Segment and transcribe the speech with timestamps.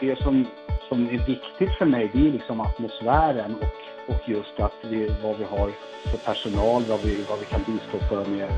[0.00, 0.46] det som,
[0.88, 5.38] som är viktigt för mig det är liksom atmosfären och, och just att vi, vad
[5.38, 5.70] vi har
[6.10, 8.48] för personal, vad vi, vad vi kan bistå för med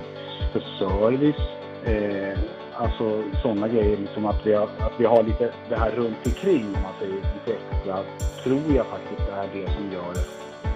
[0.53, 1.43] för service.
[1.85, 2.39] Eh,
[2.75, 6.67] alltså sådana grejer, liksom att vi, har, att vi har lite det här runt omkring
[6.67, 7.99] om man säger lite extra,
[8.45, 10.15] tror jag faktiskt är det som gör,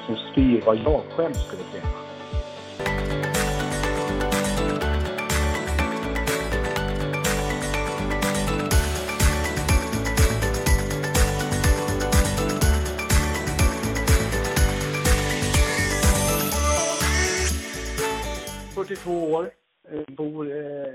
[0.07, 2.06] som styr vad jag själv skulle kräva.
[19.07, 19.51] 42 år,
[19.89, 20.95] eh, bor eh,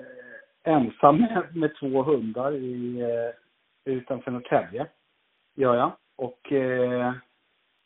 [0.64, 4.88] ensam med, två hundar i, eh, utanför Norrtälje.
[5.56, 5.92] Gör jag.
[6.16, 7.14] Och eh,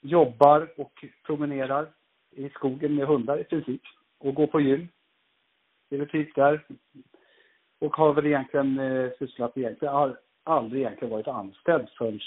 [0.02, 1.88] jobbar och promenerar
[2.32, 3.82] i skogen med hundar i princip.
[4.20, 4.88] Och går på gym.
[5.90, 6.66] Det är typ där.
[7.80, 12.20] Och har väl egentligen eh, sysslat egentligen, har aldrig egentligen varit anställd förrän,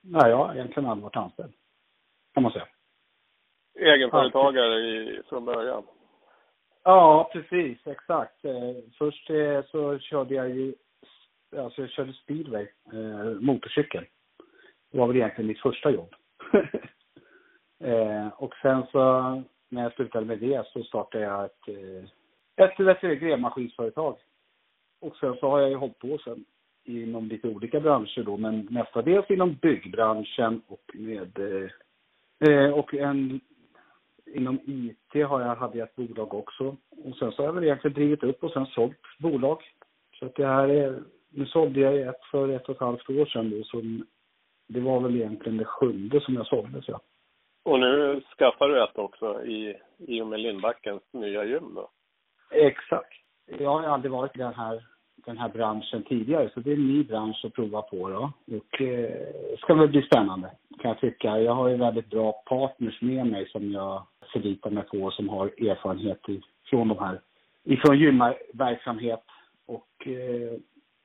[0.00, 1.52] nej jag har egentligen aldrig varit anställd.
[2.34, 2.66] Kan man säga.
[3.78, 5.82] Egenföretagare i, från början?
[6.82, 7.86] Ja, precis.
[7.86, 8.44] Exakt.
[8.44, 10.74] Eh, först eh, så körde jag ju,
[11.56, 14.04] alltså jag körde speedway, eh, motorcykel.
[14.92, 16.14] Det var väl egentligen mitt första jobb.
[18.36, 21.68] och sen så när jag slutade med det så startade jag ett,
[22.56, 24.16] ett, ett, ett grävmaskinsföretag.
[25.00, 26.44] Och sen så har jag ju hållit på sen
[26.84, 31.38] inom lite olika branscher då, men mestadels inom byggbranschen och med
[32.74, 33.40] och en
[34.34, 36.76] inom IT har jag, hade jag ett bolag också.
[37.04, 39.62] Och sen så har jag väl egentligen drivit upp och sen sålt bolag.
[40.18, 43.26] Så att det här är, nu sålde jag ett för ett och ett halvt år
[43.26, 43.82] sedan då, så
[44.68, 46.82] det var väl egentligen det sjunde som jag sålde.
[46.82, 47.00] Så.
[47.62, 51.90] Och nu skaffar du ett också i, i och med Lindbackens nya gym då?
[52.50, 53.12] Exakt.
[53.58, 54.82] Jag har aldrig varit i den här
[55.26, 56.50] den här branschen tidigare.
[56.54, 58.32] Så det är en ny bransch att prova på då.
[58.56, 61.40] Och eh, ska väl bli spännande kan jag tycka.
[61.40, 65.46] Jag har ju väldigt bra partners med mig som jag förlitar mig på som har
[65.46, 66.20] erfarenhet
[66.70, 67.20] från de här,
[67.64, 69.24] ifrån gymverksamhet.
[69.66, 70.58] Och eh,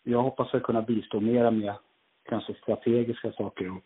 [0.03, 1.73] jag hoppas att kunna bistå mera med
[2.29, 3.83] kanske strategiska saker och,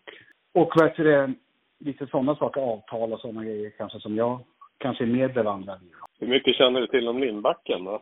[0.62, 1.34] och heter det,
[1.80, 4.40] lite sådana saker, avtal och sådana grejer kanske som jag
[4.78, 5.92] kanske är mer bevandrad i.
[6.20, 8.02] Hur mycket känner du till om Lindbacken då?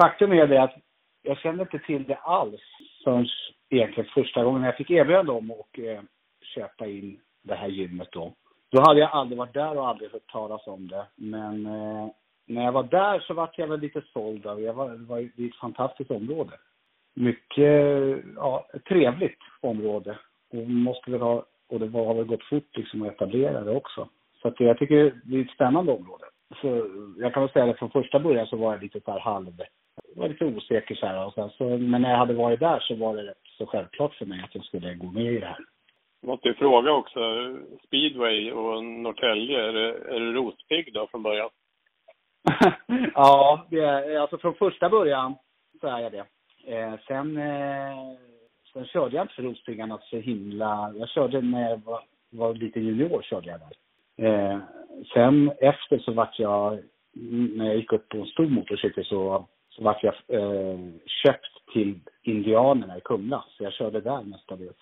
[0.00, 0.74] Faktum är det att
[1.22, 2.60] jag kände inte till det alls
[3.04, 3.26] förrän
[3.70, 6.02] egentligen första gången jag fick erbjudande om att eh,
[6.54, 8.34] köpa in det här gymmet då.
[8.72, 11.06] Då hade jag aldrig varit där och aldrig hört talas om det.
[11.16, 12.08] Men eh,
[12.46, 14.60] när jag var där så var jag väl lite såld av.
[14.60, 16.52] Jag var, det var ett fantastiskt område.
[17.14, 20.18] Mycket, ja, trevligt område.
[20.52, 24.08] Och måste väl ha, och det har väl gått fort liksom att etablera det också.
[24.42, 26.24] Så att jag tycker det är ett spännande område.
[26.60, 26.86] Så
[27.18, 29.62] jag kan väl säga att från första början så var jag lite så här halv
[30.16, 31.26] var lite osäker så här.
[31.26, 34.14] Och sen så, men när jag hade varit där så var det rätt så självklart
[34.14, 35.64] för mig att jag skulle gå med i det här.
[36.22, 37.20] Måste ju fråga också,
[37.86, 41.50] speedway och Norrtälje, är, det, är du rospigg då från början?
[43.14, 45.34] ja, det är, alltså från första början
[45.80, 46.24] så är jag det.
[46.66, 47.96] Eh, sen, eh,
[48.72, 50.92] sen körde jag inte för Rospiggarna så himla...
[50.96, 52.00] Jag körde när jag var,
[52.30, 53.76] var lite junior körde jag där.
[54.26, 54.58] Eh,
[55.14, 56.78] sen efter så vart jag,
[57.56, 59.46] när jag gick upp på en stor motorcykel så
[59.76, 63.44] så vart jag eh, köpt till Indianerna i Kumla.
[63.48, 64.76] Så jag körde där mestadels.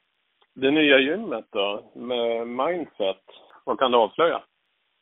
[0.61, 3.25] Det nya gymmet då, med Mindset,
[3.65, 4.43] vad kan du avslöja?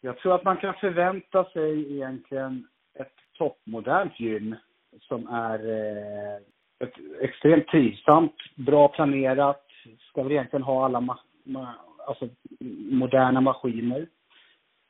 [0.00, 4.56] Jag tror att man kan förvänta sig egentligen ett toppmodernt gym
[5.00, 6.36] som är eh,
[6.84, 9.66] ett extremt trivsamt, bra planerat,
[10.10, 11.74] ska väl egentligen ha alla ma ma
[12.06, 12.28] alltså,
[12.90, 14.06] moderna maskiner.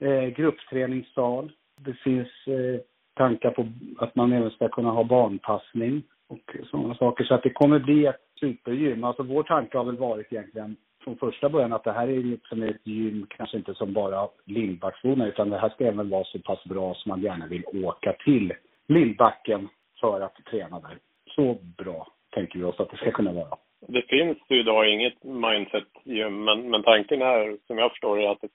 [0.00, 1.52] Eh, gruppträningssal.
[1.80, 2.80] Det finns eh,
[3.14, 3.68] tankar på
[3.98, 7.24] att man även ska kunna ha barnpassning och sådana saker.
[7.24, 9.04] Så att det kommer bli ett supergym.
[9.04, 12.62] Alltså vår tanke har väl varit egentligen från första början att det här är liksom
[12.62, 16.64] ett gym, kanske inte som bara Lindbacksborna, utan det här ska även vara så pass
[16.64, 18.52] bra som man gärna vill åka till
[18.88, 19.68] Lindbacken
[20.00, 20.98] för att träna där.
[21.34, 23.56] Så bra tänker vi oss att det ska kunna vara.
[23.80, 28.40] Det finns ju idag inget mindset-gym, men, men tanken är, som jag förstår det, att
[28.40, 28.50] det,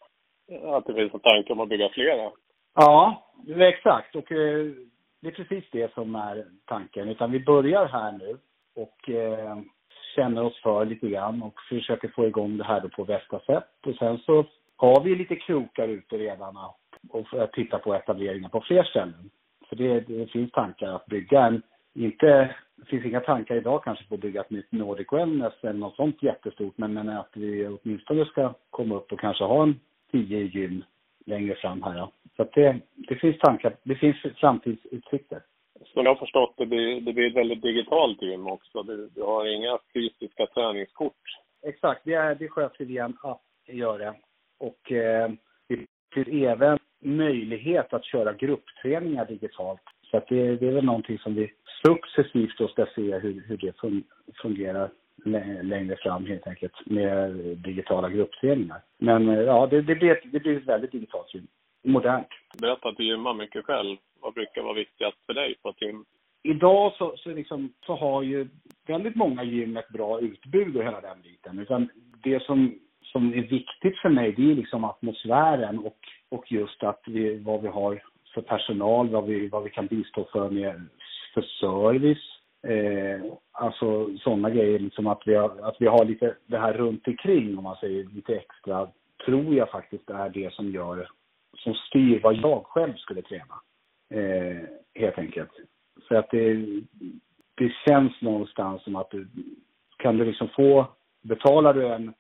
[0.70, 2.32] att det finns en tanke om att bygga flera.
[2.76, 4.16] Ja, exakt.
[4.16, 4.66] Och eh,
[5.22, 7.10] det är precis det som är tanken.
[7.10, 8.38] Utan vi börjar här nu
[8.76, 9.58] och eh,
[10.16, 13.70] känner oss för lite grann och försöker få igång det här då på bästa sätt.
[13.86, 14.46] Och sen så
[14.76, 16.58] har vi lite krokar ute redan
[17.10, 19.30] och titta på etableringar på fler ställen.
[19.70, 21.62] För det, det finns tankar att bygga en,
[21.94, 25.74] inte, det finns inga tankar idag kanske på att bygga ett nytt Nordic Wellness eller
[25.74, 29.80] något sånt jättestort, men, men att vi åtminstone ska komma upp och kanske ha en
[30.12, 30.84] tio gym
[31.26, 31.98] längre fram här.
[31.98, 32.12] Ja.
[32.36, 35.42] Så det, det finns tankar, det finns framtidsutsikter.
[35.86, 38.84] Som jag har förstått det, blir, det blir ett väldigt digitalt gym också.
[38.84, 41.22] Du, du har inga fysiska träningskort
[41.64, 42.02] exakt.
[42.06, 44.14] Det, är, det sköter vi en app, gör det.
[44.60, 45.32] Och eh,
[45.68, 45.76] det
[46.14, 49.82] finns även möjlighet att köra gruppträningar digitalt.
[50.12, 51.52] Så att det, det är väl någonting som vi
[51.86, 53.76] successivt då ska se hur, hur det
[54.42, 54.90] fungerar
[55.64, 58.82] längre fram helt enkelt med digitala gruppträningar.
[58.98, 61.48] Men eh, ja, det, det, blir, det blir ett väldigt digitalt gym.
[61.84, 62.28] Modernt.
[62.62, 63.98] Berätta att du gymmar mycket själv.
[64.22, 66.06] Vad brukar vara viktigast för dig på ett gym?
[66.44, 68.48] Idag så, så, liksom, så har ju
[68.88, 71.60] väldigt många gym ett bra utbud och hela den biten.
[71.60, 71.90] Utan
[72.24, 76.00] det som, som är viktigt för mig det är liksom atmosfären och,
[76.30, 78.04] och just att vi, vad vi har
[78.34, 80.82] för personal, vad vi, vad vi kan bistå för med
[81.34, 82.40] för service.
[82.68, 87.08] Eh, alltså sådana grejer, liksom att vi, har, att vi har lite det här runt
[87.08, 88.88] omkring om man säger lite extra,
[89.26, 91.08] tror jag faktiskt är det som gör,
[91.64, 93.56] som styr vad jag själv skulle träna.
[94.14, 94.64] Eh,
[94.96, 95.52] helt enkelt.
[96.08, 96.54] För att det,
[97.56, 99.28] det känns någonstans som att du,
[99.98, 100.88] kan du liksom få,
[101.22, 102.14] betalar du en,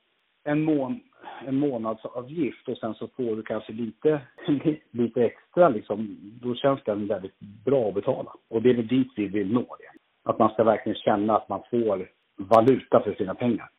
[0.43, 0.99] en, mån,
[1.47, 4.21] en månadsavgift och sen så får du kanske lite,
[4.91, 8.33] lite extra liksom, då känns den väldigt bra att betala.
[8.49, 10.29] Och det är väl dit vi vill nå det.
[10.29, 13.69] Att man ska verkligen känna att man får valuta för sina pengar.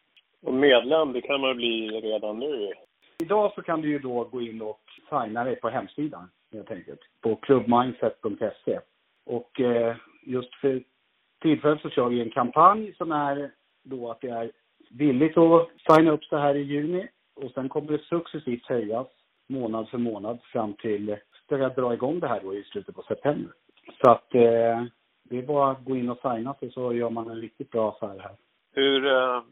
[0.42, 2.72] Och medlem, det kan man bli redan nu.
[3.18, 4.80] Idag så kan du ju då gå in och
[5.10, 7.00] signa dig på hemsidan helt enkelt.
[7.20, 8.80] På clubmindset.se.
[9.26, 10.82] Och eh, just för
[11.40, 13.50] tillfället så kör vi en kampanj som är
[13.82, 14.50] då att det är
[14.90, 17.08] billigt att signa upp så här i juni.
[17.34, 19.06] Och sen kommer det successivt höjas
[19.46, 23.02] månad för månad fram till, ska jag dra igång det här då i slutet på
[23.02, 23.52] september.
[24.02, 24.84] Så att eh,
[25.22, 27.88] det är bara att gå in och signa sig så gör man en riktigt bra
[27.88, 28.36] affär här.
[28.72, 29.42] Hur eh,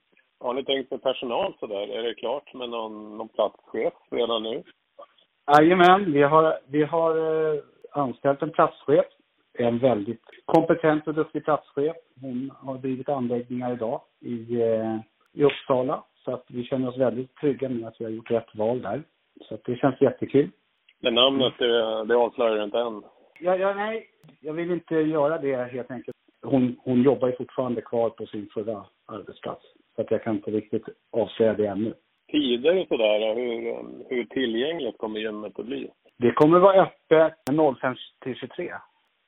[0.43, 1.99] har ni tänkt med personal så där?
[1.99, 4.63] Är det klart med någon, någon platschef redan nu?
[5.47, 7.61] Jajamän, vi har, vi har eh,
[7.93, 9.07] anställt en platschef.
[9.59, 11.97] En väldigt kompetent och duktig platschef.
[12.21, 14.97] Hon har drivit anläggningar idag i, eh,
[15.33, 16.05] i Uppsala.
[16.25, 19.03] Så att vi känner oss väldigt trygga med att vi har gjort rätt val där.
[19.49, 20.51] Så att det känns jättekul.
[21.01, 23.03] Men namnet, det, det avslöjar du inte än?
[23.41, 24.09] Ja, ja, nej,
[24.41, 26.17] jag vill inte göra det helt enkelt.
[26.43, 29.63] Hon, hon jobbar ju fortfarande kvar på sin förra arbetsplats.
[29.97, 31.95] Så att jag kan inte riktigt avslöja det ännu.
[32.31, 35.91] Tider och sådär, hur, hur tillgängligt kommer gymmet att bli?
[36.17, 37.35] Det kommer vara öppet
[37.81, 38.73] 05 till 23.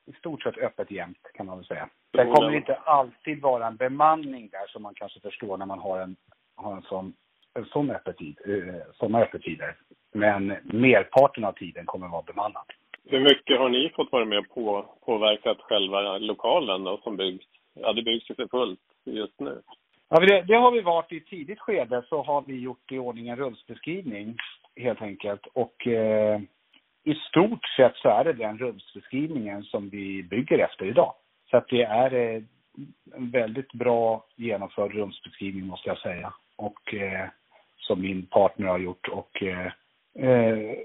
[0.07, 1.89] I stort sett öppet jämt kan man väl säga.
[2.11, 5.99] Det kommer inte alltid vara en bemanning där som man kanske förstår när man har
[5.99, 6.15] en,
[6.55, 7.13] har en sån,
[7.53, 9.75] en sån öppettid, eh, sådana öppettider.
[10.13, 12.65] Men merparten av tiden kommer vara bemannad.
[13.03, 17.45] Hur mycket har ni fått vara med och påverkat själva lokalen då som byggs?
[17.73, 19.61] Ja, det byggs ju för fullt just nu.
[20.09, 22.97] Ja, det, det, har vi varit i ett tidigt skede så har vi gjort i
[22.97, 24.37] ordning en rumsbeskrivning
[24.75, 25.47] helt enkelt.
[25.53, 26.41] Och eh,
[27.03, 31.13] i stort sett så är det den rumsbeskrivningen som vi bygger efter idag.
[31.49, 32.41] Så att det är eh,
[33.15, 36.33] en väldigt bra genomförd rumsbeskrivning måste jag säga.
[36.55, 37.29] Och eh,
[37.77, 39.71] som min partner har gjort och eh,
[40.15, 40.75] eh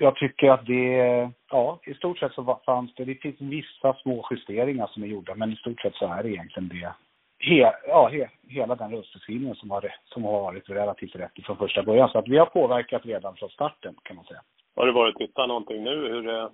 [0.00, 4.28] jag tycker att det, ja, i stort sett så fanns det, det finns vissa små
[4.30, 6.92] justeringar som är gjorda, men i stort sett så är det egentligen det.
[7.38, 11.82] He, ja, he, hela den röstbeskrivningen som har, som har varit relativt rätt från första
[11.82, 12.08] början.
[12.08, 14.42] Så att vi har påverkat redan från starten kan man säga.
[14.76, 16.50] Har du varit tittat någonting nu hur det,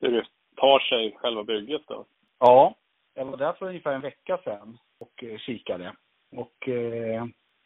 [0.00, 0.26] hur det
[0.56, 2.04] tar sig själva bygget då?
[2.38, 2.74] Ja,
[3.14, 5.92] jag var där för ungefär en vecka sedan och eh, kikade.
[6.36, 7.24] Och eh,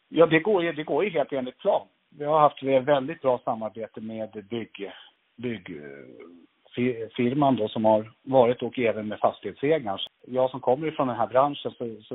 [0.09, 3.41] ja, det går ju, det går ju helt enligt plan vi har haft väldigt bra
[3.43, 4.91] samarbete med bygg,
[6.79, 9.99] byggfirman då som har varit och även med fastighetsägaren.
[10.27, 11.71] Jag som kommer ifrån den här branschen så,
[12.03, 12.13] så,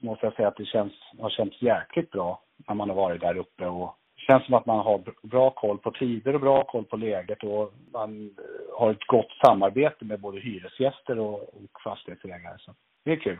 [0.00, 3.20] så måste jag säga att det känns, har känts jäkligt bra när man har varit
[3.20, 6.64] där uppe och det känns som att man har bra koll på tider och bra
[6.64, 8.36] koll på läget och man
[8.78, 12.58] har ett gott samarbete med både hyresgäster och, och fastighetsägare.
[12.58, 13.38] Så det är kul.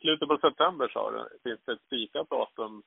[0.00, 1.50] Slutet på september sa du.
[1.50, 2.82] Finns det ett spikat datum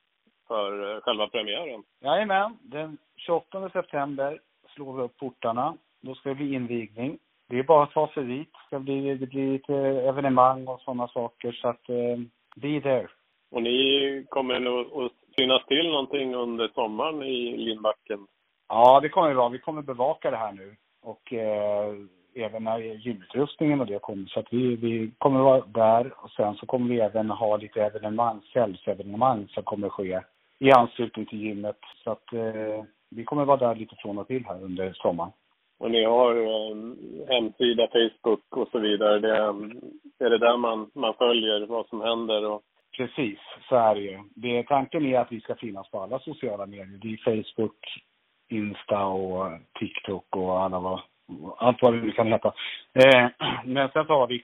[0.48, 1.84] för eh, själva premiären.
[2.01, 4.39] Jajamän, den 28 september
[4.75, 5.77] slår vi upp portarna.
[6.01, 7.17] Då ska det bli invigning.
[7.50, 8.53] Det är bara att ta sig dit.
[8.70, 12.17] Det blir, det blir lite evenemang och sådana saker så att eh,
[12.55, 13.08] be there.
[13.51, 18.27] Och ni kommer nog att synas till någonting under sommaren i Lindbacken?
[18.70, 19.50] Ja, det kommer vi vara.
[19.50, 20.75] Vi kommer bevaka det här nu.
[21.01, 21.93] Och eh,
[22.36, 24.25] även när gymutrustningen och det kommer.
[24.25, 27.84] Så att vi, vi kommer vara där och sen så kommer vi även ha lite
[27.84, 30.22] evenemang, säljsevenemang som kommer ske
[30.60, 31.79] i anslutning till gymmet.
[32.03, 35.31] Så att eh, vi kommer vara där lite från och till här under sommaren.
[35.82, 36.76] Och ni har eh,
[37.28, 39.20] hemsida, Facebook och så vidare.
[39.20, 39.38] Det,
[40.26, 42.46] är det där man, man följer vad som händer?
[42.46, 42.62] Och...
[42.98, 44.20] Precis, så är det ju.
[44.36, 47.00] Det, tanken är att vi ska finnas på alla sociala medier.
[47.02, 47.78] Det är Facebook,
[48.50, 51.02] Insta och TikTok och alla vad,
[51.58, 52.54] allt vad det nu kan heta.
[52.94, 53.28] Eh,
[53.66, 54.40] men sen så har vi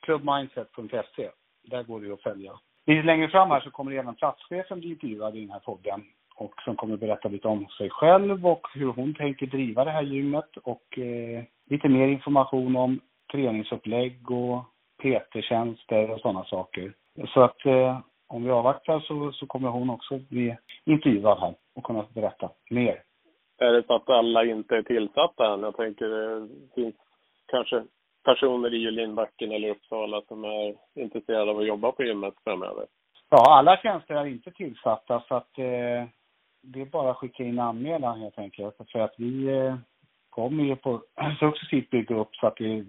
[0.00, 1.30] klubbmindset.se.
[1.70, 2.52] Där går det att följa
[2.86, 6.02] Lite längre fram här så kommer även platschefen bli intervjuad i den här podden
[6.36, 10.02] och som kommer berätta lite om sig själv och hur hon tänker driva det här
[10.02, 13.00] gymmet och eh, lite mer information om
[13.32, 14.64] träningsupplägg och
[15.02, 16.92] PT-tjänster och sådana saker.
[17.34, 21.84] Så att eh, om vi avvaktar så, så kommer hon också bli intervjuad här och
[21.84, 23.02] kunna berätta mer.
[23.58, 25.60] Är det så att alla inte är tillsatta än?
[25.60, 26.94] Jag tänker det finns
[27.46, 27.84] kanske
[28.24, 32.86] personer i Lindbacken eller Uppsala som är intresserade av att jobba på gymmet framöver?
[33.30, 36.04] Ja, alla tjänster är inte tillsatta så att eh,
[36.66, 38.76] det är bara att skicka in anmälan helt enkelt.
[38.92, 39.76] För att vi eh,
[40.30, 41.02] kommer ju på
[41.40, 42.84] successivt bygga upp så att det,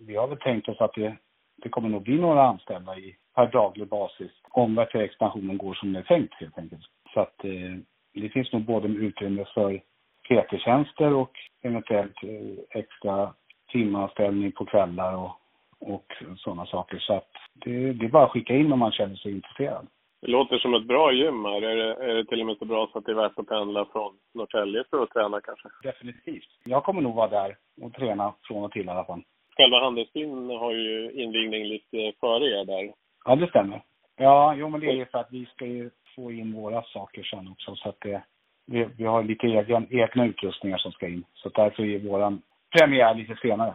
[0.00, 1.16] vi har väl tänkt oss att det,
[1.62, 5.98] det kommer nog bli några anställda i, per daglig basis om expansionen går som det
[5.98, 6.82] är tänkt helt enkelt.
[7.14, 7.76] Så att eh,
[8.14, 9.80] det finns nog både utrymme för
[10.28, 11.32] PT-tjänster och
[11.62, 13.34] eventuellt eh, extra
[13.72, 15.32] timanställning på kvällar och,
[15.78, 16.98] och sådana saker.
[16.98, 19.86] Så att det, det är bara att skicka in om man känner sig intresserad.
[20.22, 21.62] Det låter som ett bra gym här.
[21.62, 23.46] Är det, är det till och med så bra så att det är värt att
[23.46, 25.68] pendla från Norrtälje för att träna kanske?
[25.82, 26.48] Definitivt.
[26.64, 29.22] Jag kommer nog vara där och träna från och till i alla fall.
[29.56, 32.92] Själva handelsbyn har ju invigning lite före er där.
[33.24, 33.82] Ja, det stämmer.
[34.16, 37.22] Ja, jo men det är ju för att vi ska ju få in våra saker
[37.22, 38.22] sen också så att det,
[38.66, 41.24] vi, vi har lite egen, egna utrustningar som ska in.
[41.34, 42.42] Så därför är våran
[42.78, 43.74] premiär lite senare.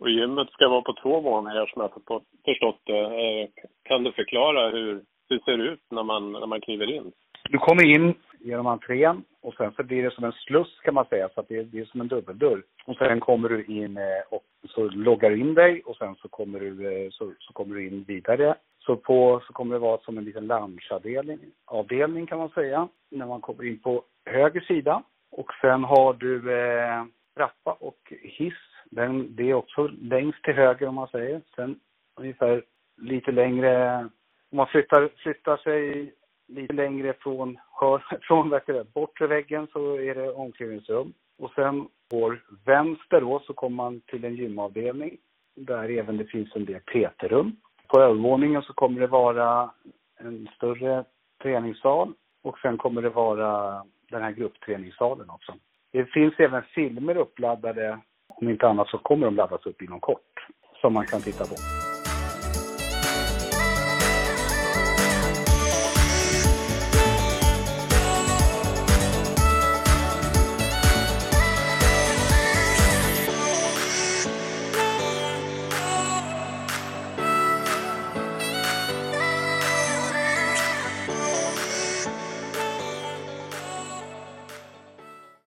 [0.00, 3.00] Och gymmet ska vara på två våningar som jag har förstått det.
[3.00, 3.48] Eh,
[3.82, 7.12] kan du förklara hur, hur ser det ut när man, när man kliver in?
[7.50, 11.04] Du kommer in genom entrén och sen så blir det som en sluss kan man
[11.04, 12.62] säga, så att det, är, det är som en dubbeldörr.
[12.86, 16.28] Och sen kommer du in eh, och så loggar du in dig och sen så
[16.28, 18.54] kommer du, eh, så, så kommer du in vidare.
[18.78, 23.26] Så på, så kommer det vara som en liten loungeavdelning, avdelning kan man säga, när
[23.26, 25.02] man kommer in på höger sida.
[25.30, 27.04] Och sen har du eh,
[27.36, 28.54] trappa och hiss.
[28.90, 31.40] Den, det är också längst till höger om man säger.
[31.56, 31.80] Sen
[32.16, 32.62] ungefär
[32.96, 34.08] lite längre,
[34.54, 36.12] om man flyttar, flyttar sig
[36.48, 37.58] lite längre från,
[38.22, 41.12] från vet du, bortre väggen så är det omklädningsrum.
[41.38, 45.16] Och sen på vänster då så kommer man till en gymavdelning
[45.56, 47.56] där även det finns en del PT-rum.
[47.88, 49.70] På övervåningen så kommer det vara
[50.18, 51.04] en större
[51.42, 55.54] träningssal och sen kommer det vara den här gruppträningssalen också.
[55.92, 60.46] Det finns även filmer uppladdade, om inte annat så kommer de laddas upp inom kort,
[60.80, 61.54] som man kan titta på.